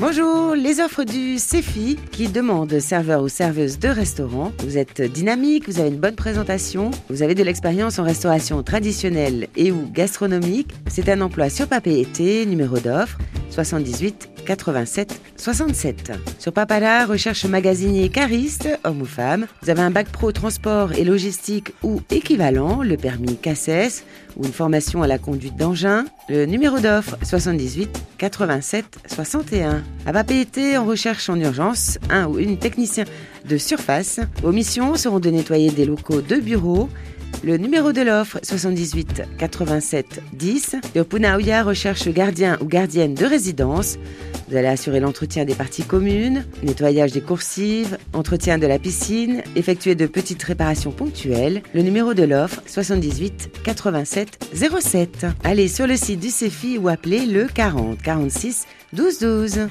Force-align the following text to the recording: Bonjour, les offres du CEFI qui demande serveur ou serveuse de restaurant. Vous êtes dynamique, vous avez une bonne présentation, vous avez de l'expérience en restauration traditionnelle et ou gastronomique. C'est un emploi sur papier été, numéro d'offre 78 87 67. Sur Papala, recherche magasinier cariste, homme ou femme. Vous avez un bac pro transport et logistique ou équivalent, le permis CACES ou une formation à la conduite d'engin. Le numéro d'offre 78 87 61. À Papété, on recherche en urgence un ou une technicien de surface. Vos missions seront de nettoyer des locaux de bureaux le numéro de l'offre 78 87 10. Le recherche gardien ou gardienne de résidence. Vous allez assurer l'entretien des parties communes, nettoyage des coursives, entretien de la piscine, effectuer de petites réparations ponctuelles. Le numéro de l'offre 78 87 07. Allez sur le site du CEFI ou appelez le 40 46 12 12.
Bonjour, 0.00 0.54
les 0.54 0.80
offres 0.80 1.04
du 1.04 1.36
CEFI 1.36 1.98
qui 2.10 2.28
demande 2.28 2.78
serveur 2.78 3.22
ou 3.22 3.28
serveuse 3.28 3.78
de 3.78 3.88
restaurant. 3.88 4.50
Vous 4.60 4.78
êtes 4.78 5.02
dynamique, 5.02 5.68
vous 5.68 5.78
avez 5.78 5.90
une 5.90 6.00
bonne 6.00 6.16
présentation, 6.16 6.90
vous 7.10 7.22
avez 7.22 7.34
de 7.34 7.42
l'expérience 7.42 7.98
en 7.98 8.04
restauration 8.04 8.62
traditionnelle 8.62 9.48
et 9.56 9.70
ou 9.70 9.90
gastronomique. 9.92 10.72
C'est 10.88 11.10
un 11.10 11.20
emploi 11.20 11.50
sur 11.50 11.68
papier 11.68 12.00
été, 12.00 12.46
numéro 12.46 12.78
d'offre 12.78 13.18
78 13.50 14.29
87 14.50 15.20
67. 15.36 16.10
Sur 16.40 16.52
Papala, 16.52 17.06
recherche 17.06 17.44
magasinier 17.44 18.08
cariste, 18.08 18.68
homme 18.82 19.02
ou 19.02 19.04
femme. 19.04 19.46
Vous 19.62 19.70
avez 19.70 19.82
un 19.82 19.92
bac 19.92 20.08
pro 20.08 20.32
transport 20.32 20.92
et 20.92 21.04
logistique 21.04 21.72
ou 21.84 22.00
équivalent, 22.10 22.82
le 22.82 22.96
permis 22.96 23.36
CACES 23.36 24.02
ou 24.36 24.44
une 24.44 24.52
formation 24.52 25.04
à 25.04 25.06
la 25.06 25.18
conduite 25.18 25.54
d'engin. 25.54 26.04
Le 26.28 26.46
numéro 26.46 26.80
d'offre 26.80 27.16
78 27.22 27.96
87 28.18 28.98
61. 29.06 29.84
À 30.04 30.12
Papété, 30.12 30.76
on 30.78 30.84
recherche 30.84 31.28
en 31.28 31.38
urgence 31.38 32.00
un 32.10 32.26
ou 32.26 32.40
une 32.40 32.58
technicien 32.58 33.04
de 33.48 33.56
surface. 33.56 34.18
Vos 34.42 34.50
missions 34.50 34.96
seront 34.96 35.20
de 35.20 35.30
nettoyer 35.30 35.70
des 35.70 35.84
locaux 35.84 36.22
de 36.22 36.36
bureaux 36.36 36.88
le 37.42 37.56
numéro 37.56 37.92
de 37.92 38.02
l'offre 38.02 38.38
78 38.42 39.22
87 39.38 40.22
10. 40.34 40.76
Le 40.94 41.62
recherche 41.62 42.08
gardien 42.08 42.58
ou 42.60 42.66
gardienne 42.66 43.14
de 43.14 43.24
résidence. 43.24 43.98
Vous 44.48 44.56
allez 44.56 44.68
assurer 44.68 45.00
l'entretien 45.00 45.44
des 45.44 45.54
parties 45.54 45.84
communes, 45.84 46.44
nettoyage 46.62 47.12
des 47.12 47.20
coursives, 47.20 47.96
entretien 48.12 48.58
de 48.58 48.66
la 48.66 48.78
piscine, 48.78 49.42
effectuer 49.56 49.94
de 49.94 50.06
petites 50.06 50.42
réparations 50.42 50.90
ponctuelles. 50.90 51.62
Le 51.72 51.82
numéro 51.82 52.14
de 52.14 52.24
l'offre 52.24 52.60
78 52.66 53.50
87 53.62 54.46
07. 54.80 55.26
Allez 55.44 55.68
sur 55.68 55.86
le 55.86 55.96
site 55.96 56.20
du 56.20 56.30
CEFI 56.30 56.78
ou 56.78 56.88
appelez 56.88 57.26
le 57.26 57.46
40 57.46 58.02
46 58.02 58.66
12 58.92 59.18
12. 59.20 59.68